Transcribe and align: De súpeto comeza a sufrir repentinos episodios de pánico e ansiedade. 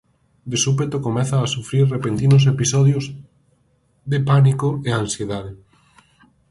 De 0.49 0.57
súpeto 0.65 0.97
comeza 1.07 1.35
a 1.39 1.51
sufrir 1.55 1.85
repentinos 1.95 2.43
episodios 2.53 3.03
de 4.11 4.19
pánico 4.29 4.69
e 4.87 4.89
ansiedade. 5.01 5.53